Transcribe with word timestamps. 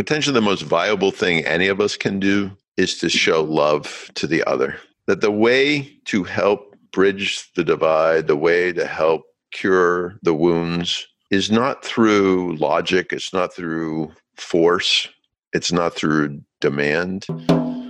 potentially 0.00 0.32
the 0.32 0.40
most 0.40 0.62
viable 0.62 1.10
thing 1.10 1.44
any 1.44 1.66
of 1.66 1.78
us 1.78 1.94
can 1.94 2.18
do 2.18 2.50
is 2.78 2.96
to 2.96 3.10
show 3.10 3.44
love 3.44 4.10
to 4.14 4.26
the 4.26 4.42
other. 4.44 4.74
That 5.06 5.20
the 5.20 5.30
way 5.30 5.94
to 6.06 6.24
help 6.24 6.74
bridge 6.90 7.52
the 7.54 7.62
divide, 7.62 8.26
the 8.26 8.34
way 8.34 8.72
to 8.72 8.86
help 8.86 9.24
cure 9.50 10.18
the 10.22 10.32
wounds 10.32 11.06
is 11.30 11.50
not 11.50 11.84
through 11.84 12.56
logic, 12.56 13.12
it's 13.12 13.34
not 13.34 13.52
through 13.52 14.10
force, 14.36 15.06
it's 15.52 15.70
not 15.70 15.94
through 15.94 16.40
demand, 16.60 17.26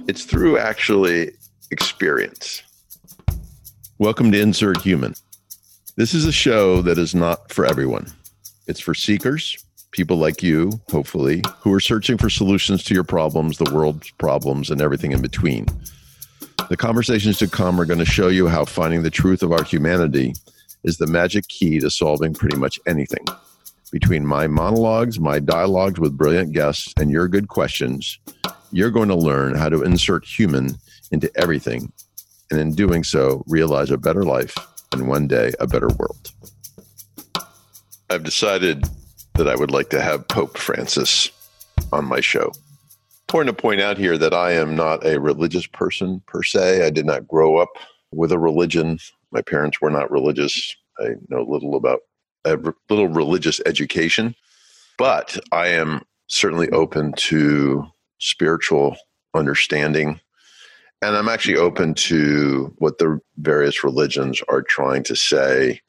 it's 0.09 0.25
through 0.25 0.59
actually 0.59 1.31
experience. 1.71 2.61
Welcome 3.99 4.33
to 4.33 4.41
Insert 4.41 4.83
Human. 4.83 5.15
This 5.95 6.13
is 6.13 6.25
a 6.25 6.33
show 6.33 6.83
that 6.83 6.99
is 6.99 7.15
not 7.15 7.53
for 7.53 7.65
everyone. 7.65 8.09
It's 8.67 8.81
for 8.81 8.95
seekers, 8.95 9.65
people 9.93 10.17
like 10.17 10.43
you, 10.43 10.81
hopefully, 10.91 11.43
who 11.59 11.73
are 11.73 11.81
searching 11.81 12.17
for 12.17 12.31
solutions 12.31 12.85
to 12.85 12.95
your 12.95 13.05
problems, 13.05 13.59
the 13.59 13.73
world's 13.75 14.11
problems, 14.13 14.71
and 14.71 14.81
everything 14.81 15.13
in 15.13 15.21
between. 15.21 15.67
The 16.69 16.77
conversations 16.77 17.39
to 17.39 17.49
come 17.49 17.81
are 17.81 17.85
going 17.85 17.99
to 17.99 18.05
show 18.05 18.29
you 18.29 18.47
how 18.47 18.65
finding 18.65 19.03
the 19.03 19.11
truth 19.11 19.43
of 19.43 19.53
our 19.53 19.65
humanity 19.65 20.35
is 20.85 20.99
the 20.99 21.07
magic 21.07 21.49
key 21.49 21.81
to 21.81 21.91
solving 21.91 22.33
pretty 22.33 22.57
much 22.57 22.79
anything. 22.87 23.25
Between 23.91 24.25
my 24.25 24.47
monologues, 24.47 25.19
my 25.19 25.41
dialogues 25.41 25.99
with 25.99 26.17
brilliant 26.17 26.53
guests, 26.53 26.95
and 26.99 27.11
your 27.11 27.27
good 27.27 27.49
questions, 27.49 28.19
you're 28.71 28.91
going 28.91 29.09
to 29.09 29.17
learn 29.17 29.57
how 29.57 29.69
to 29.69 29.83
insert 29.83 30.25
human 30.25 30.77
into 31.11 31.31
everything, 31.37 31.93
and 32.51 32.61
in 32.61 32.75
doing 32.75 33.03
so, 33.03 33.43
realize 33.49 33.91
a 33.91 33.99
better 33.99 34.23
life 34.23 34.55
and 34.93 35.09
one 35.09 35.27
day 35.27 35.53
a 35.59 35.67
better 35.67 35.89
world. 35.99 36.31
I've 38.09 38.23
decided 38.23 38.85
that 39.35 39.49
I 39.49 39.55
would 39.55 39.71
like 39.71 39.91
to 39.91 40.01
have 40.01 40.29
Pope 40.29 40.59
Francis 40.59 41.31
on 41.93 42.05
my 42.05 42.21
show. 42.21 42.53
Important 43.29 43.57
to 43.57 43.63
point 43.63 43.81
out 43.81 43.97
here 43.97 44.19
that 44.19 44.35
I 44.35 44.53
am 44.53 44.75
not 44.75 45.07
a 45.07 45.21
religious 45.21 45.67
person 45.67 46.21
per 46.27 46.43
se. 46.43 46.85
I 46.85 46.91
did 46.91 47.07
not 47.07 47.29
grow 47.29 47.57
up 47.57 47.71
with 48.13 48.33
a 48.33 48.39
religion. 48.39 48.99
My 49.31 49.41
parents 49.41 49.81
were 49.81 49.91
not 49.91 50.11
religious. 50.11 50.77
I 50.99 51.11
know 51.29 51.43
little 51.43 51.77
about 51.77 52.01
a 52.45 52.59
little 52.89 53.09
religious 53.09 53.61
education, 53.67 54.35
but 54.99 55.39
I 55.53 55.69
am 55.69 56.03
certainly 56.27 56.69
open 56.71 57.13
to 57.15 57.87
spiritual 58.19 58.97
understanding. 59.35 60.21
And 61.03 61.17
I'm 61.17 61.29
actually 61.29 61.57
open 61.57 61.95
to 61.95 62.75
what 62.79 62.99
the 62.99 63.21
various 63.39 63.83
religions 63.85 64.43
are 64.49 64.63
trying 64.63 65.03
to 65.05 65.17
say, 65.17 65.81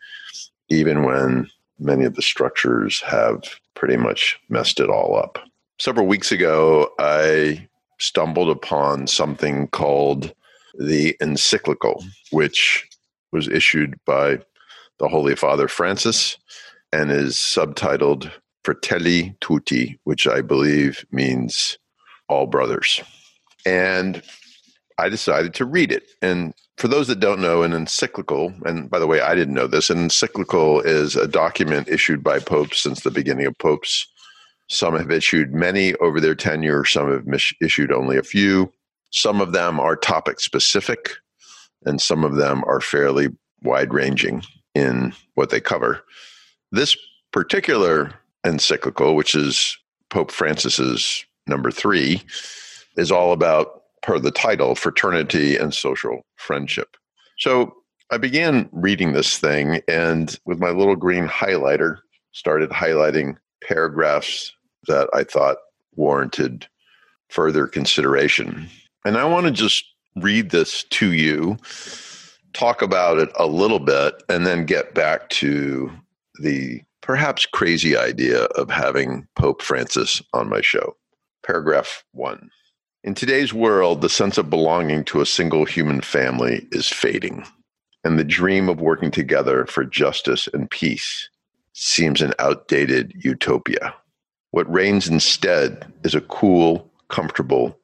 even 0.70 1.04
when 1.04 1.50
many 1.82 2.06
of 2.06 2.16
the 2.16 2.22
structures 2.22 3.02
have 3.02 3.44
pretty 3.76 3.98
much 3.98 4.40
messed 4.50 4.80
it 4.80 4.90
all 4.90 5.18
up. 5.18 5.40
Several 5.80 6.06
weeks 6.06 6.32
ago, 6.32 6.90
I 7.00 7.68
stumbled 8.00 8.50
upon 8.50 9.08
something 9.08 9.68
called 9.70 10.34
the 10.78 11.16
encyclical, 11.22 12.04
which 12.32 12.88
was 13.32 13.48
issued 13.48 13.96
by 14.06 14.40
the 15.00 15.08
Holy 15.08 15.36
Father 15.36 15.68
Francis 15.68 16.38
and 16.94 17.12
is 17.12 17.36
subtitled 17.36 18.32
Fratelli 18.64 19.36
Tutti, 19.42 20.00
which 20.04 20.28
I 20.28 20.42
believe 20.42 21.06
means 21.12 21.78
all 22.30 22.46
brothers. 22.46 23.02
And 23.66 24.22
I 24.98 25.10
decided 25.10 25.54
to 25.56 25.66
read 25.66 25.92
it. 25.92 26.04
And 26.22 26.54
for 26.82 26.88
those 26.88 27.08
that 27.10 27.20
don't 27.20 27.40
know, 27.40 27.62
an 27.62 27.74
encyclical, 27.74 28.52
and 28.66 28.90
by 28.90 28.98
the 28.98 29.06
way, 29.06 29.22
I 29.22 29.36
didn't 29.36 29.54
know 29.54 29.68
this, 29.68 29.92
an 29.92 30.00
encyclical 30.00 30.82
is 30.82 31.16
a 31.16 31.28
document 31.28 31.88
issued 31.88 32.24
by 32.24 32.40
popes 32.40 32.82
since 32.82 33.02
the 33.02 33.12
beginning 33.12 33.46
of 33.46 33.56
popes. 33.60 34.08
Some 34.68 34.98
have 34.98 35.12
issued 35.12 35.54
many 35.54 35.94
over 35.98 36.20
their 36.20 36.34
tenure, 36.34 36.84
some 36.86 37.12
have 37.12 37.28
mis- 37.28 37.54
issued 37.62 37.92
only 37.92 38.18
a 38.18 38.24
few. 38.24 38.74
Some 39.12 39.42
of 39.42 39.52
them 39.52 39.80
are 39.80 39.96
topic 39.96 40.40
specific, 40.40 41.12
and 41.86 42.02
some 42.02 42.24
of 42.24 42.38
them 42.38 42.64
are 42.66 42.82
fairly 42.82 43.28
wide 43.62 43.94
ranging 43.94 44.42
in 44.74 45.14
what 45.36 45.52
they 45.52 45.62
cover. 45.62 46.04
This 46.72 46.98
particular 47.32 48.12
encyclical, 48.44 49.16
which 49.16 49.36
is 49.36 49.78
Pope 50.10 50.32
Francis's 50.32 51.24
number 51.46 51.70
three, 51.70 52.24
is 52.98 53.12
all 53.12 53.34
about 53.34 53.81
per 54.02 54.20
the 54.20 54.32
title, 54.32 54.76
fraternity 54.76 55.58
and 55.58 55.74
social 55.74 56.26
friendship. 56.36 56.98
So 57.38 57.74
I 58.12 58.18
began 58.18 58.70
reading 58.72 59.14
this 59.14 59.38
thing 59.38 59.82
and 59.88 60.38
with 60.46 60.60
my 60.60 60.70
little 60.70 60.96
green 60.96 61.28
highlighter 61.28 61.98
started 62.34 62.70
highlighting 62.70 63.36
paragraphs 63.64 64.54
that 64.88 65.10
I 65.14 65.24
thought 65.24 65.58
warranted 65.96 66.68
further 67.30 67.68
consideration. 67.68 68.68
And 69.06 69.18
I 69.18 69.26
want 69.26 69.46
to 69.46 69.52
just 69.52 69.86
read 70.16 70.50
this 70.50 70.84
to 70.84 71.14
you, 71.14 71.58
talk 72.54 72.82
about 72.82 73.18
it 73.18 73.30
a 73.38 73.46
little 73.46 73.80
bit, 73.80 74.22
and 74.30 74.46
then 74.46 74.66
get 74.66 74.94
back 74.94 75.30
to 75.30 75.92
the 76.42 76.82
perhaps 77.02 77.46
crazy 77.46 77.96
idea 77.96 78.44
of 78.44 78.70
having 78.70 79.28
Pope 79.36 79.62
Francis 79.62 80.22
on 80.34 80.50
my 80.50 80.62
show. 80.62 80.96
Paragraph 81.46 82.04
one. 82.12 82.50
In 83.04 83.16
today's 83.16 83.52
world, 83.52 84.02
the 84.02 84.10
sense 84.10 84.38
of 84.38 84.52
belonging 84.52 85.04
to 85.06 85.22
a 85.22 85.26
single 85.26 85.66
human 85.66 86.02
family 86.02 86.68
is 86.72 86.88
fading, 86.88 87.48
and 88.04 88.20
the 88.20 88.24
dream 88.24 88.70
of 88.70 88.80
working 88.80 89.10
together 89.10 89.66
for 89.66 89.84
justice 89.84 90.48
and 90.54 90.70
peace 90.70 91.28
seems 91.74 92.22
an 92.22 92.36
outdated 92.38 93.12
utopia. 93.16 93.96
What 94.52 94.72
reigns 94.72 95.08
instead 95.08 95.92
is 96.04 96.14
a 96.14 96.22
cool, 96.22 96.92
comfortable, 97.10 97.76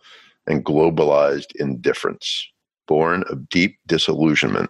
and 0.46 0.64
globalized 0.64 1.56
indifference, 1.56 2.48
born 2.88 3.24
of 3.32 3.50
deep 3.50 3.80
disillusionment, 3.88 4.70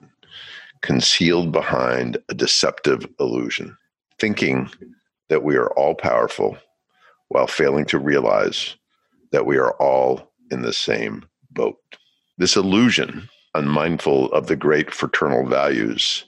concealed 0.81 1.51
behind 1.51 2.19
a 2.29 2.33
deceptive 2.33 3.05
illusion, 3.19 3.77
thinking 4.17 4.69
that 5.27 5.43
we 5.43 5.57
are 5.57 5.71
all 5.71 5.93
powerful 5.93 6.57
while 7.27 7.47
failing 7.47 7.83
to 7.83 7.99
realize 7.99 8.77
that 9.33 9.45
we 9.45 9.57
are 9.57 9.73
all 9.73 10.31
in 10.51 10.61
the 10.61 10.73
same 10.73 11.25
boat. 11.51 11.79
This 12.37 12.55
illusion, 12.55 13.29
unmindful 13.55 14.31
of 14.31 14.47
the 14.47 14.55
great 14.55 14.93
fraternal 14.93 15.45
values, 15.47 16.25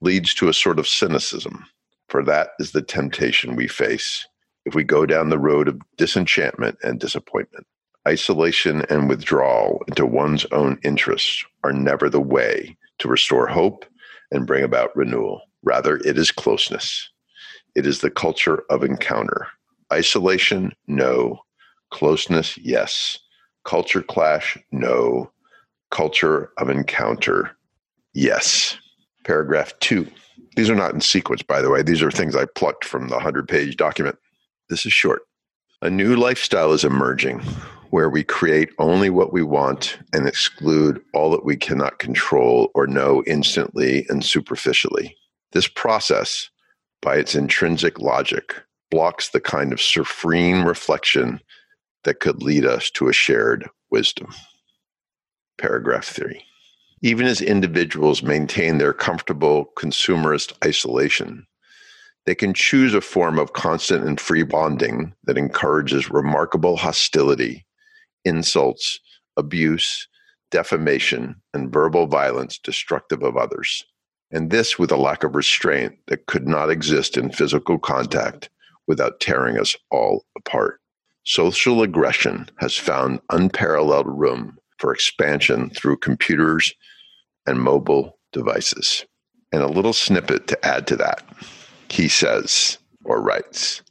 leads 0.00 0.34
to 0.34 0.48
a 0.48 0.54
sort 0.54 0.78
of 0.78 0.88
cynicism, 0.88 1.64
for 2.08 2.22
that 2.24 2.50
is 2.58 2.72
the 2.72 2.82
temptation 2.82 3.56
we 3.56 3.68
face 3.68 4.26
if 4.64 4.74
we 4.74 4.84
go 4.84 5.06
down 5.06 5.30
the 5.30 5.38
road 5.38 5.68
of 5.68 5.80
disenchantment 5.96 6.76
and 6.82 6.98
disappointment. 6.98 7.66
Isolation 8.06 8.82
and 8.90 9.08
withdrawal 9.08 9.82
into 9.88 10.06
one's 10.06 10.44
own 10.52 10.78
interests 10.84 11.44
are 11.64 11.72
never 11.72 12.08
the 12.08 12.20
way 12.20 12.76
to 12.98 13.08
restore 13.08 13.46
hope 13.46 13.84
and 14.30 14.46
bring 14.46 14.64
about 14.64 14.94
renewal. 14.96 15.42
Rather, 15.62 15.96
it 15.98 16.18
is 16.18 16.30
closeness. 16.30 17.10
It 17.74 17.86
is 17.86 18.00
the 18.00 18.10
culture 18.10 18.64
of 18.70 18.82
encounter. 18.82 19.48
Isolation, 19.92 20.72
no. 20.86 21.40
Closeness, 21.90 22.58
yes. 22.58 23.18
Culture 23.66 24.02
clash, 24.02 24.56
no. 24.70 25.30
Culture 25.90 26.50
of 26.56 26.70
encounter, 26.70 27.50
yes. 28.14 28.78
Paragraph 29.24 29.72
two. 29.80 30.06
These 30.54 30.70
are 30.70 30.76
not 30.76 30.94
in 30.94 31.00
sequence, 31.00 31.42
by 31.42 31.60
the 31.60 31.68
way. 31.68 31.82
These 31.82 32.00
are 32.00 32.10
things 32.10 32.36
I 32.36 32.46
plucked 32.46 32.84
from 32.84 33.08
the 33.08 33.16
100 33.16 33.48
page 33.48 33.76
document. 33.76 34.16
This 34.70 34.86
is 34.86 34.92
short. 34.92 35.22
A 35.82 35.90
new 35.90 36.16
lifestyle 36.16 36.72
is 36.72 36.84
emerging 36.84 37.40
where 37.90 38.08
we 38.08 38.24
create 38.24 38.70
only 38.78 39.10
what 39.10 39.32
we 39.32 39.42
want 39.42 39.98
and 40.12 40.26
exclude 40.26 41.00
all 41.12 41.30
that 41.30 41.44
we 41.44 41.56
cannot 41.56 41.98
control 41.98 42.70
or 42.74 42.86
know 42.86 43.22
instantly 43.26 44.06
and 44.08 44.24
superficially. 44.24 45.16
This 45.52 45.68
process, 45.68 46.50
by 47.02 47.16
its 47.16 47.34
intrinsic 47.34 47.98
logic, 47.98 48.54
blocks 48.90 49.30
the 49.30 49.40
kind 49.40 49.72
of 49.72 49.80
serene 49.80 50.62
reflection 50.62 51.40
that 52.06 52.20
could 52.20 52.40
lead 52.40 52.64
us 52.64 52.88
to 52.88 53.08
a 53.08 53.12
shared 53.12 53.68
wisdom. 53.90 54.32
Paragraph 55.58 56.04
three. 56.04 56.42
Even 57.02 57.26
as 57.26 57.42
individuals 57.42 58.22
maintain 58.22 58.78
their 58.78 58.92
comfortable 58.92 59.72
consumerist 59.76 60.52
isolation, 60.64 61.46
they 62.24 62.34
can 62.34 62.54
choose 62.54 62.94
a 62.94 63.00
form 63.00 63.40
of 63.40 63.54
constant 63.54 64.06
and 64.06 64.20
free 64.20 64.44
bonding 64.44 65.14
that 65.24 65.36
encourages 65.36 66.08
remarkable 66.08 66.76
hostility, 66.76 67.66
insults, 68.24 69.00
abuse, 69.36 70.06
defamation, 70.52 71.34
and 71.54 71.72
verbal 71.72 72.06
violence 72.06 72.58
destructive 72.58 73.22
of 73.24 73.36
others. 73.36 73.84
And 74.30 74.50
this 74.50 74.78
with 74.78 74.92
a 74.92 74.96
lack 74.96 75.24
of 75.24 75.34
restraint 75.34 75.96
that 76.06 76.26
could 76.26 76.46
not 76.46 76.70
exist 76.70 77.16
in 77.16 77.32
physical 77.32 77.80
contact 77.80 78.48
without 78.86 79.18
tearing 79.18 79.58
us 79.58 79.74
all 79.90 80.24
apart 80.36 80.80
social 81.26 81.82
aggression 81.82 82.48
has 82.58 82.76
found 82.76 83.20
unparalleled 83.30 84.06
room 84.06 84.56
for 84.78 84.92
expansion 84.92 85.70
through 85.70 85.96
computers 85.96 86.72
and 87.46 87.60
mobile 87.60 88.18
devices. 88.32 89.04
And 89.52 89.62
a 89.62 89.68
little 89.68 89.92
snippet 89.92 90.46
to 90.48 90.66
add 90.66 90.86
to 90.88 90.96
that. 90.96 91.22
He 91.88 92.08
says 92.08 92.78
or 93.04 93.20
writes 93.20 93.82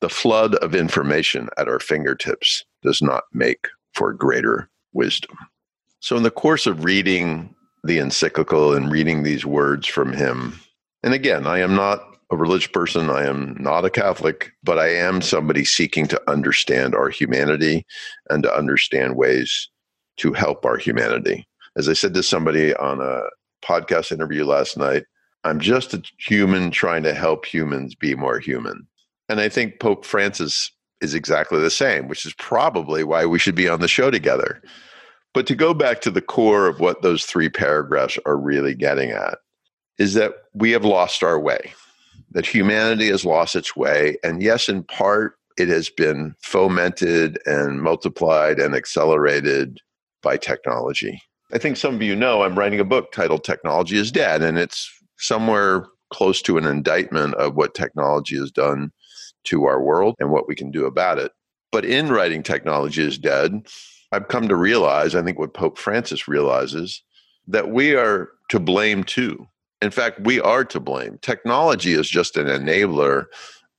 The 0.00 0.08
flood 0.08 0.54
of 0.56 0.74
information 0.74 1.48
at 1.56 1.68
our 1.68 1.80
fingertips 1.80 2.64
does 2.82 3.02
not 3.02 3.24
make 3.32 3.66
for 3.94 4.12
greater 4.12 4.70
wisdom. 4.92 5.36
So, 6.00 6.16
in 6.16 6.22
the 6.22 6.30
course 6.30 6.66
of 6.66 6.84
reading 6.84 7.54
the 7.82 7.98
encyclical 7.98 8.74
and 8.74 8.90
reading 8.90 9.22
these 9.22 9.44
words 9.44 9.86
from 9.86 10.12
him, 10.12 10.60
and 11.02 11.14
again, 11.14 11.46
I 11.46 11.58
am 11.58 11.74
not 11.74 12.07
a 12.30 12.36
religious 12.36 12.68
person, 12.68 13.08
I 13.10 13.24
am 13.26 13.56
not 13.58 13.84
a 13.84 13.90
Catholic, 13.90 14.52
but 14.62 14.78
I 14.78 14.88
am 14.88 15.22
somebody 15.22 15.64
seeking 15.64 16.06
to 16.08 16.30
understand 16.30 16.94
our 16.94 17.08
humanity 17.08 17.86
and 18.28 18.42
to 18.42 18.54
understand 18.54 19.16
ways 19.16 19.68
to 20.18 20.32
help 20.32 20.66
our 20.66 20.76
humanity. 20.76 21.46
As 21.76 21.88
I 21.88 21.94
said 21.94 22.14
to 22.14 22.22
somebody 22.22 22.74
on 22.74 23.00
a 23.00 23.22
podcast 23.64 24.12
interview 24.12 24.44
last 24.44 24.76
night, 24.76 25.04
I'm 25.44 25.60
just 25.60 25.94
a 25.94 26.02
human 26.18 26.70
trying 26.70 27.02
to 27.04 27.14
help 27.14 27.46
humans 27.46 27.94
be 27.94 28.14
more 28.14 28.38
human. 28.38 28.86
And 29.28 29.40
I 29.40 29.48
think 29.48 29.80
Pope 29.80 30.04
Francis 30.04 30.70
is 31.00 31.14
exactly 31.14 31.60
the 31.60 31.70
same, 31.70 32.08
which 32.08 32.26
is 32.26 32.34
probably 32.34 33.04
why 33.04 33.24
we 33.24 33.38
should 33.38 33.54
be 33.54 33.68
on 33.68 33.80
the 33.80 33.88
show 33.88 34.10
together. 34.10 34.60
But 35.32 35.46
to 35.46 35.54
go 35.54 35.72
back 35.72 36.00
to 36.00 36.10
the 36.10 36.20
core 36.20 36.66
of 36.66 36.80
what 36.80 37.02
those 37.02 37.24
three 37.24 37.48
paragraphs 37.48 38.18
are 38.26 38.36
really 38.36 38.74
getting 38.74 39.10
at 39.10 39.38
is 39.98 40.14
that 40.14 40.34
we 40.54 40.72
have 40.72 40.84
lost 40.84 41.22
our 41.22 41.38
way, 41.38 41.72
that 42.32 42.46
humanity 42.46 43.08
has 43.08 43.24
lost 43.24 43.56
its 43.56 43.74
way. 43.74 44.16
And 44.22 44.42
yes, 44.42 44.68
in 44.68 44.84
part, 44.84 45.36
it 45.56 45.68
has 45.68 45.90
been 45.90 46.34
fomented 46.42 47.38
and 47.46 47.82
multiplied 47.82 48.58
and 48.58 48.74
accelerated 48.74 49.78
by 50.22 50.36
technology. 50.36 51.20
I 51.52 51.58
think 51.58 51.76
some 51.76 51.94
of 51.94 52.02
you 52.02 52.14
know 52.14 52.42
I'm 52.42 52.58
writing 52.58 52.80
a 52.80 52.84
book 52.84 53.12
titled 53.12 53.44
Technology 53.44 53.96
is 53.96 54.12
Dead, 54.12 54.42
and 54.42 54.58
it's 54.58 54.90
somewhere 55.18 55.86
close 56.10 56.42
to 56.42 56.58
an 56.58 56.66
indictment 56.66 57.34
of 57.34 57.54
what 57.54 57.74
technology 57.74 58.36
has 58.36 58.50
done 58.50 58.92
to 59.44 59.64
our 59.64 59.82
world 59.82 60.14
and 60.18 60.30
what 60.30 60.46
we 60.46 60.54
can 60.54 60.70
do 60.70 60.84
about 60.84 61.18
it. 61.18 61.32
But 61.72 61.84
in 61.84 62.08
writing 62.08 62.42
Technology 62.42 63.02
is 63.02 63.18
Dead, 63.18 63.66
I've 64.12 64.28
come 64.28 64.48
to 64.48 64.56
realize, 64.56 65.14
I 65.14 65.22
think 65.22 65.38
what 65.38 65.54
Pope 65.54 65.78
Francis 65.78 66.28
realizes, 66.28 67.02
that 67.46 67.70
we 67.70 67.94
are 67.94 68.28
to 68.50 68.60
blame 68.60 69.04
too. 69.04 69.46
In 69.80 69.90
fact, 69.90 70.20
we 70.20 70.40
are 70.40 70.64
to 70.64 70.80
blame. 70.80 71.18
Technology 71.22 71.92
is 71.92 72.08
just 72.08 72.36
an 72.36 72.46
enabler 72.46 73.26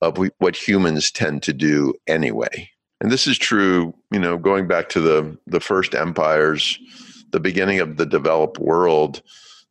of 0.01 0.17
what 0.37 0.55
humans 0.55 1.11
tend 1.11 1.43
to 1.43 1.53
do 1.53 1.93
anyway. 2.07 2.69
And 3.01 3.11
this 3.11 3.27
is 3.27 3.37
true, 3.37 3.93
you 4.11 4.19
know, 4.19 4.37
going 4.37 4.67
back 4.67 4.89
to 4.89 5.01
the, 5.01 5.37
the 5.47 5.59
first 5.59 5.93
empires, 5.95 6.79
the 7.31 7.39
beginning 7.39 7.79
of 7.79 7.97
the 7.97 8.05
developed 8.05 8.59
world, 8.59 9.21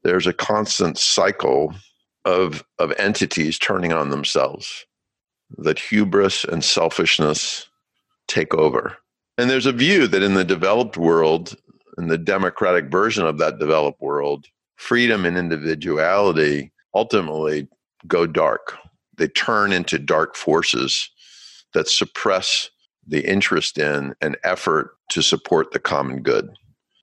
there's 0.02 0.26
a 0.26 0.32
constant 0.32 0.98
cycle 0.98 1.74
of, 2.24 2.64
of 2.78 2.92
entities 2.98 3.58
turning 3.58 3.92
on 3.92 4.10
themselves, 4.10 4.84
that 5.56 5.78
hubris 5.78 6.44
and 6.44 6.62
selfishness 6.62 7.68
take 8.26 8.54
over. 8.54 8.98
And 9.38 9.48
there's 9.48 9.66
a 9.66 9.72
view 9.72 10.06
that 10.08 10.22
in 10.22 10.34
the 10.34 10.44
developed 10.44 10.96
world, 10.96 11.56
in 11.96 12.08
the 12.08 12.18
democratic 12.18 12.90
version 12.90 13.26
of 13.26 13.38
that 13.38 13.58
developed 13.58 14.00
world, 14.00 14.46
freedom 14.78 15.26
and 15.26 15.36
individuality 15.36 16.72
ultimately 16.94 17.68
go 18.06 18.26
dark. 18.26 18.78
They 19.16 19.28
turn 19.28 19.72
into 19.72 19.98
dark 19.98 20.36
forces 20.36 21.10
that 21.74 21.88
suppress 21.88 22.70
the 23.06 23.28
interest 23.28 23.76
in 23.76 24.14
and 24.20 24.38
effort 24.44 24.92
to 25.10 25.20
support 25.20 25.72
the 25.72 25.78
common 25.78 26.22
good. 26.22 26.50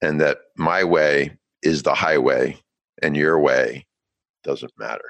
And 0.01 0.21
that 0.21 0.39
my 0.55 0.83
way 0.83 1.37
is 1.61 1.83
the 1.83 1.93
highway 1.93 2.57
and 3.01 3.15
your 3.17 3.39
way 3.39 3.85
doesn't 4.43 4.71
matter. 4.77 5.05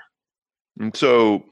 And 0.80 0.96
so 0.96 1.46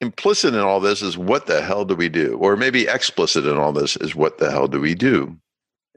implicit 0.00 0.54
in 0.54 0.60
all 0.60 0.80
this 0.80 1.00
is 1.00 1.16
what 1.16 1.46
the 1.46 1.62
hell 1.62 1.84
do 1.84 1.94
we 1.94 2.08
do? 2.08 2.36
Or 2.38 2.56
maybe 2.56 2.86
explicit 2.86 3.46
in 3.46 3.56
all 3.56 3.72
this 3.72 3.96
is 3.96 4.14
what 4.14 4.38
the 4.38 4.50
hell 4.50 4.68
do 4.68 4.80
we 4.80 4.94
do? 4.94 5.38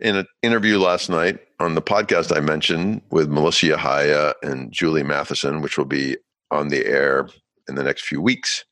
In 0.01 0.15
an 0.15 0.25
interview 0.41 0.79
last 0.79 1.11
night 1.11 1.37
on 1.59 1.75
the 1.75 1.81
podcast 1.81 2.35
I 2.35 2.39
mentioned 2.39 3.03
with 3.11 3.29
Melissa 3.29 3.67
Yahaya 3.67 4.33
and 4.41 4.71
Julie 4.71 5.03
Matheson, 5.03 5.61
which 5.61 5.77
will 5.77 5.85
be 5.85 6.17
on 6.49 6.69
the 6.69 6.83
air 6.87 7.29
in 7.69 7.75
the 7.75 7.83
next 7.83 8.05
few 8.05 8.19
weeks, 8.19 8.65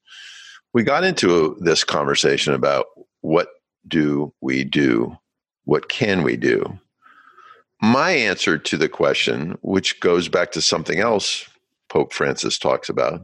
we 0.73 0.81
got 0.81 1.03
into 1.03 1.55
this 1.59 1.83
conversation 1.83 2.55
about 2.55 2.87
what 3.21 3.49
do 3.87 4.33
we 4.41 4.63
do? 4.63 5.15
What 5.65 5.87
can 5.87 6.23
we 6.23 6.35
do? 6.35 6.79
My 7.79 8.09
answer 8.09 8.57
to 8.57 8.75
the 8.75 8.89
question, 8.89 9.55
which 9.61 9.99
goes 9.99 10.29
back 10.29 10.51
to 10.53 10.61
something 10.61 10.99
else 10.99 11.47
Pope 11.89 12.11
Francis 12.11 12.57
talks 12.57 12.89
about, 12.89 13.21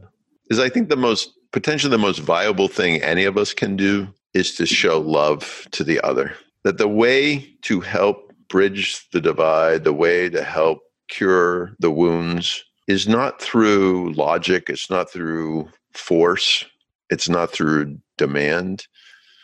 is 0.51 0.59
I 0.59 0.69
think 0.69 0.89
the 0.89 0.95
most 0.95 1.31
potentially 1.51 1.89
the 1.89 1.97
most 1.97 2.19
viable 2.19 2.67
thing 2.67 3.01
any 3.01 3.25
of 3.25 3.35
us 3.35 3.51
can 3.51 3.75
do 3.75 4.07
is 4.35 4.53
to 4.55 4.67
show 4.67 4.99
love 4.99 5.67
to 5.71 5.83
the 5.83 5.99
other. 6.01 6.35
That 6.65 6.79
the 6.79 6.87
way 6.87 7.47
to 7.61 7.79
help 7.79 8.33
bridge 8.49 9.07
the 9.11 9.21
divide, 9.21 9.83
the 9.83 9.93
way 9.93 10.29
to 10.29 10.43
help 10.43 10.79
cure 11.07 11.75
the 11.79 11.91
wounds 11.91 12.65
is 12.87 13.07
not 13.07 13.39
through 13.39 14.13
logic, 14.13 14.65
it's 14.67 14.89
not 14.89 15.11
through 15.11 15.69
force, 15.93 16.65
it's 17.11 17.29
not 17.29 17.51
through 17.51 17.99
demand, 18.17 18.87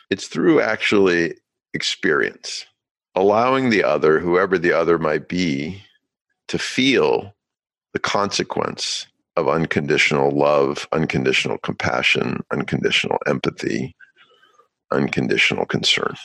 it's 0.09 0.27
through 0.27 0.62
actually 0.62 1.35
experience. 1.75 2.65
Allowing 3.13 3.69
the 3.69 3.83
other, 3.83 4.19
whoever 4.19 4.57
the 4.57 4.74
other 4.74 4.97
might 4.97 5.29
be, 5.29 5.79
to 6.47 6.57
feel 6.57 7.35
the 7.94 8.00
consequence 8.00 9.06
of 9.38 9.47
unconditional 9.47 10.31
love, 10.31 10.88
unconditional 10.91 11.59
compassion, 11.59 12.41
unconditional 12.51 13.19
empathy, 13.27 13.95
unconditional 14.91 15.67
concern. 15.67 16.15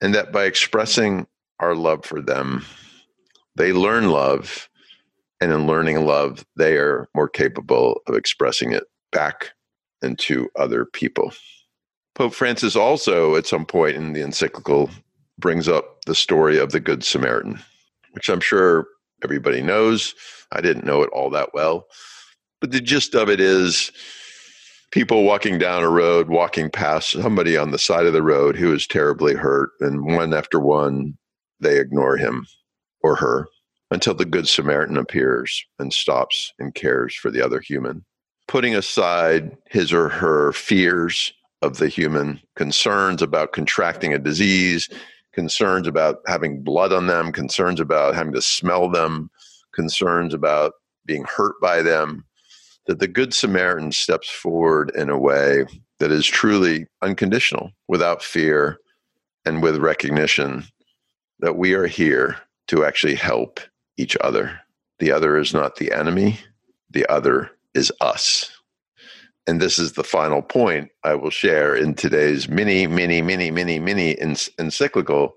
And 0.00 0.14
that 0.14 0.32
by 0.32 0.44
expressing 0.44 1.26
our 1.60 1.74
love 1.74 2.04
for 2.04 2.20
them, 2.20 2.64
they 3.56 3.72
learn 3.72 4.10
love. 4.10 4.68
And 5.40 5.52
in 5.52 5.66
learning 5.66 6.04
love, 6.04 6.44
they 6.56 6.76
are 6.76 7.08
more 7.14 7.28
capable 7.28 8.00
of 8.06 8.14
expressing 8.14 8.72
it 8.72 8.84
back 9.12 9.50
into 10.02 10.48
other 10.56 10.84
people. 10.84 11.32
Pope 12.14 12.34
Francis 12.34 12.74
also, 12.74 13.36
at 13.36 13.46
some 13.46 13.64
point 13.64 13.96
in 13.96 14.12
the 14.12 14.22
encyclical, 14.22 14.90
brings 15.38 15.68
up 15.68 16.02
the 16.06 16.14
story 16.14 16.58
of 16.58 16.72
the 16.72 16.80
Good 16.80 17.04
Samaritan, 17.04 17.60
which 18.12 18.28
I'm 18.28 18.40
sure 18.40 18.86
everybody 19.22 19.62
knows. 19.62 20.14
I 20.50 20.60
didn't 20.60 20.86
know 20.86 21.02
it 21.02 21.10
all 21.12 21.30
that 21.30 21.54
well. 21.54 21.86
But 22.60 22.72
the 22.72 22.80
gist 22.80 23.14
of 23.14 23.28
it 23.28 23.40
is 23.40 23.92
people 24.90 25.24
walking 25.24 25.58
down 25.58 25.82
a 25.82 25.88
road, 25.88 26.28
walking 26.28 26.70
past 26.70 27.10
somebody 27.10 27.56
on 27.56 27.70
the 27.70 27.78
side 27.78 28.06
of 28.06 28.12
the 28.12 28.22
road 28.22 28.56
who 28.56 28.72
is 28.72 28.86
terribly 28.86 29.34
hurt, 29.34 29.70
and 29.80 30.04
one 30.04 30.32
after 30.32 30.58
one, 30.58 31.16
they 31.60 31.78
ignore 31.78 32.16
him 32.16 32.46
or 33.02 33.16
her 33.16 33.48
until 33.90 34.14
the 34.14 34.24
Good 34.24 34.48
Samaritan 34.48 34.96
appears 34.96 35.64
and 35.78 35.92
stops 35.92 36.52
and 36.58 36.74
cares 36.74 37.14
for 37.14 37.30
the 37.30 37.44
other 37.44 37.60
human, 37.60 38.04
putting 38.46 38.74
aside 38.74 39.56
his 39.70 39.92
or 39.92 40.08
her 40.08 40.52
fears 40.52 41.32
of 41.62 41.78
the 41.78 41.88
human, 41.88 42.40
concerns 42.54 43.22
about 43.22 43.52
contracting 43.52 44.14
a 44.14 44.18
disease, 44.18 44.88
concerns 45.32 45.86
about 45.86 46.18
having 46.26 46.62
blood 46.62 46.92
on 46.92 47.06
them, 47.06 47.32
concerns 47.32 47.80
about 47.80 48.14
having 48.14 48.32
to 48.32 48.42
smell 48.42 48.88
them, 48.88 49.30
concerns 49.74 50.34
about 50.34 50.72
being 51.04 51.24
hurt 51.24 51.54
by 51.60 51.82
them, 51.82 52.24
that 52.88 52.98
the 52.98 53.06
Good 53.06 53.34
Samaritan 53.34 53.92
steps 53.92 54.28
forward 54.30 54.90
in 54.96 55.10
a 55.10 55.18
way 55.18 55.66
that 56.00 56.10
is 56.10 56.26
truly 56.26 56.86
unconditional, 57.02 57.70
without 57.86 58.22
fear, 58.22 58.78
and 59.44 59.62
with 59.62 59.76
recognition 59.76 60.64
that 61.40 61.56
we 61.56 61.74
are 61.74 61.86
here 61.86 62.36
to 62.68 62.84
actually 62.84 63.14
help 63.14 63.60
each 63.98 64.16
other. 64.22 64.58
The 65.00 65.12
other 65.12 65.36
is 65.36 65.52
not 65.52 65.76
the 65.76 65.92
enemy, 65.92 66.40
the 66.90 67.06
other 67.08 67.50
is 67.74 67.92
us. 68.00 68.50
And 69.46 69.60
this 69.60 69.78
is 69.78 69.92
the 69.92 70.04
final 70.04 70.42
point 70.42 70.90
I 71.04 71.14
will 71.14 71.30
share 71.30 71.74
in 71.74 71.94
today's 71.94 72.48
mini, 72.48 72.86
mini, 72.86 73.22
mini, 73.22 73.50
mini, 73.50 73.78
mini 73.78 74.16
encyclical 74.16 75.32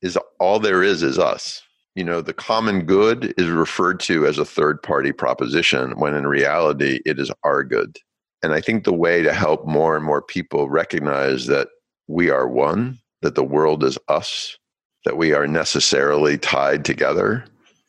is 0.00 0.16
all 0.38 0.58
there 0.58 0.82
is 0.82 1.02
is 1.02 1.18
us 1.18 1.62
you 1.94 2.04
know, 2.04 2.20
the 2.20 2.32
common 2.32 2.84
good 2.84 3.34
is 3.36 3.48
referred 3.48 4.00
to 4.00 4.26
as 4.26 4.38
a 4.38 4.44
third 4.44 4.82
party 4.82 5.12
proposition 5.12 5.98
when 5.98 6.14
in 6.14 6.26
reality 6.26 7.00
it 7.04 7.18
is 7.18 7.30
our 7.44 7.62
good. 7.62 7.98
And 8.42 8.52
I 8.52 8.60
think 8.60 8.84
the 8.84 8.94
way 8.94 9.22
to 9.22 9.32
help 9.32 9.66
more 9.66 9.94
and 9.94 10.04
more 10.04 10.22
people 10.22 10.68
recognize 10.68 11.46
that 11.46 11.68
we 12.08 12.30
are 12.30 12.48
one, 12.48 12.98
that 13.20 13.34
the 13.34 13.44
world 13.44 13.84
is 13.84 13.98
us, 14.08 14.56
that 15.04 15.16
we 15.16 15.32
are 15.32 15.46
necessarily 15.46 16.38
tied 16.38 16.84
together, 16.84 17.44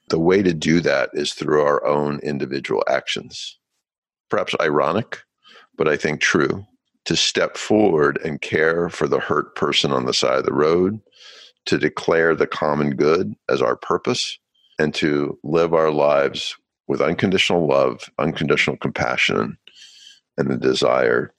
the 0.10 0.19
way 0.19 0.43
to 0.43 0.53
do 0.53 0.79
that 0.81 1.10
is 1.13 1.33
through 1.33 1.62
our 1.62 1.86
own 1.86 2.19
individual 2.19 2.83
actions. 2.88 3.57
Perhaps 4.29 4.55
ironic, 4.60 5.19
but 5.77 5.88
I 5.88 5.95
think 5.98 6.22
true. 6.22 6.65
To 7.05 7.15
step 7.15 7.57
forward 7.57 8.19
and 8.24 8.39
care 8.41 8.89
for 8.89 9.07
the 9.07 9.19
hurt 9.19 9.55
person 9.55 9.91
on 9.91 10.05
the 10.05 10.13
side 10.13 10.38
of 10.38 10.45
the 10.45 10.53
road, 10.53 11.01
to 11.65 11.77
declare 11.77 12.36
the 12.36 12.48
common 12.48 12.91
good 12.91 13.34
as 13.50 13.62
our 13.62 13.75
purpose 13.75 14.38
and 14.79 14.93
to 14.96 15.38
live 15.43 15.74
our 15.74 15.91
lives 15.91 16.55
with 16.88 17.01
unconditional 17.01 17.67
love, 17.67 18.10
unconditional 18.20 18.77
compassion, 18.77 19.58
and 20.38 20.50
the 20.50 20.58
desire 20.58 21.34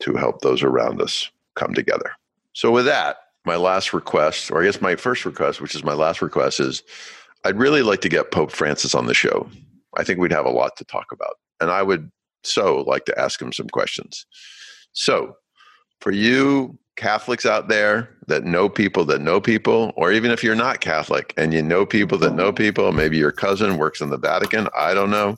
to 0.00 0.14
help 0.14 0.40
those 0.40 0.62
around 0.62 1.00
us 1.00 1.30
come 1.54 1.74
together. 1.74 2.12
So, 2.54 2.70
with 2.70 2.86
that, 2.86 3.18
my 3.44 3.56
last 3.56 3.92
request, 3.92 4.50
or 4.50 4.62
I 4.62 4.64
guess 4.64 4.80
my 4.80 4.96
first 4.96 5.24
request, 5.24 5.60
which 5.60 5.74
is 5.74 5.84
my 5.84 5.94
last 5.94 6.20
request, 6.20 6.60
is 6.60 6.82
I'd 7.44 7.58
really 7.58 7.82
like 7.82 8.00
to 8.02 8.08
get 8.08 8.32
Pope 8.32 8.50
Francis 8.50 8.94
on 8.94 9.06
the 9.06 9.14
show. 9.14 9.48
I 9.96 10.04
think 10.04 10.18
we'd 10.18 10.32
have 10.32 10.46
a 10.46 10.50
lot 10.50 10.76
to 10.76 10.84
talk 10.84 11.12
about. 11.12 11.36
And 11.60 11.70
I 11.70 11.82
would 11.82 12.10
so 12.42 12.82
like 12.82 13.04
to 13.06 13.18
ask 13.18 13.40
him 13.40 13.52
some 13.52 13.68
questions. 13.68 14.26
So, 14.92 15.34
for 16.00 16.10
you 16.10 16.78
Catholics 16.98 17.46
out 17.46 17.68
there 17.68 18.10
that 18.26 18.44
know 18.44 18.68
people 18.68 19.04
that 19.06 19.20
know 19.20 19.40
people, 19.40 19.92
or 19.96 20.12
even 20.12 20.30
if 20.32 20.42
you're 20.42 20.56
not 20.56 20.80
Catholic 20.80 21.32
and 21.36 21.54
you 21.54 21.62
know 21.62 21.86
people 21.86 22.18
that 22.18 22.34
know 22.34 22.52
people, 22.52 22.92
maybe 22.92 23.16
your 23.16 23.32
cousin 23.32 23.78
works 23.78 24.00
in 24.00 24.10
the 24.10 24.18
Vatican, 24.18 24.68
I 24.76 24.94
don't 24.94 25.10
know. 25.10 25.36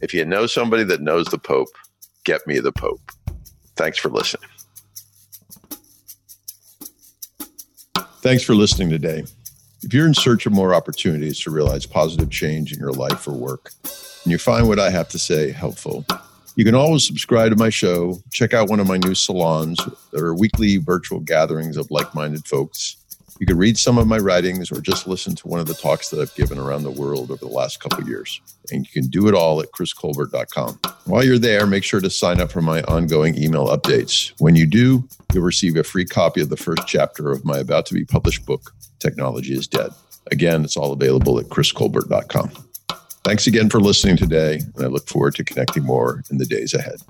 If 0.00 0.14
you 0.14 0.24
know 0.24 0.46
somebody 0.46 0.84
that 0.84 1.02
knows 1.02 1.26
the 1.26 1.38
Pope, 1.38 1.68
get 2.24 2.46
me 2.46 2.60
the 2.60 2.70
Pope. 2.70 3.00
Thanks 3.74 3.98
for 3.98 4.08
listening. 4.08 4.48
Thanks 8.20 8.44
for 8.44 8.54
listening 8.54 8.88
today. 8.88 9.24
If 9.82 9.92
you're 9.92 10.06
in 10.06 10.14
search 10.14 10.46
of 10.46 10.52
more 10.52 10.72
opportunities 10.72 11.40
to 11.40 11.50
realize 11.50 11.84
positive 11.84 12.30
change 12.30 12.72
in 12.72 12.78
your 12.78 12.92
life 12.92 13.26
or 13.26 13.32
work, 13.32 13.72
and 13.82 14.30
you 14.30 14.38
find 14.38 14.68
what 14.68 14.78
I 14.78 14.90
have 14.90 15.08
to 15.10 15.18
say 15.18 15.50
helpful, 15.50 16.06
you 16.56 16.64
can 16.64 16.74
always 16.74 17.06
subscribe 17.06 17.50
to 17.50 17.56
my 17.56 17.68
show, 17.68 18.18
check 18.32 18.54
out 18.54 18.70
one 18.70 18.80
of 18.80 18.88
my 18.88 18.96
new 18.96 19.14
salons. 19.14 19.78
There 20.12 20.24
are 20.24 20.34
weekly 20.34 20.78
virtual 20.78 21.20
gatherings 21.20 21.76
of 21.76 21.90
like 21.90 22.14
minded 22.14 22.46
folks. 22.46 22.96
You 23.38 23.46
can 23.46 23.58
read 23.58 23.76
some 23.76 23.98
of 23.98 24.06
my 24.06 24.16
writings 24.16 24.72
or 24.72 24.80
just 24.80 25.06
listen 25.06 25.36
to 25.36 25.48
one 25.48 25.60
of 25.60 25.66
the 25.66 25.74
talks 25.74 26.08
that 26.08 26.18
I've 26.18 26.34
given 26.34 26.58
around 26.58 26.84
the 26.84 26.90
world 26.90 27.30
over 27.30 27.44
the 27.44 27.52
last 27.52 27.80
couple 27.80 28.08
years. 28.08 28.40
And 28.72 28.86
you 28.86 28.90
can 28.90 29.10
do 29.10 29.28
it 29.28 29.34
all 29.34 29.60
at 29.60 29.70
chriscolbert.com. 29.72 30.80
While 31.04 31.24
you're 31.24 31.38
there, 31.38 31.66
make 31.66 31.84
sure 31.84 32.00
to 32.00 32.08
sign 32.08 32.40
up 32.40 32.50
for 32.50 32.62
my 32.62 32.80
ongoing 32.84 33.36
email 33.36 33.66
updates. 33.68 34.32
When 34.38 34.56
you 34.56 34.64
do, 34.64 35.06
you'll 35.34 35.44
receive 35.44 35.76
a 35.76 35.84
free 35.84 36.06
copy 36.06 36.40
of 36.40 36.48
the 36.48 36.56
first 36.56 36.86
chapter 36.86 37.30
of 37.30 37.44
my 37.44 37.58
about 37.58 37.84
to 37.86 37.94
be 37.94 38.06
published 38.06 38.46
book, 38.46 38.72
Technology 38.98 39.52
is 39.52 39.68
Dead. 39.68 39.90
Again, 40.32 40.64
it's 40.64 40.78
all 40.78 40.92
available 40.92 41.38
at 41.38 41.46
chriscolbert.com. 41.46 42.65
Thanks 43.26 43.48
again 43.48 43.68
for 43.68 43.80
listening 43.80 44.16
today, 44.16 44.60
and 44.76 44.84
I 44.84 44.86
look 44.86 45.08
forward 45.08 45.34
to 45.34 45.42
connecting 45.42 45.82
more 45.82 46.22
in 46.30 46.38
the 46.38 46.46
days 46.46 46.72
ahead. 46.74 47.00